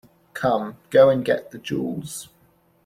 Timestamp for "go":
0.89-1.11